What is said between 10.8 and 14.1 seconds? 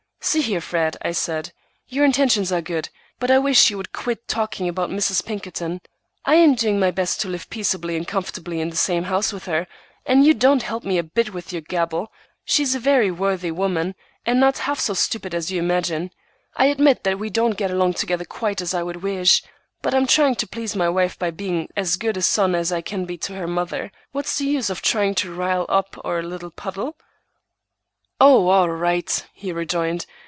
me a bit with your gabble. She is a very worthy woman,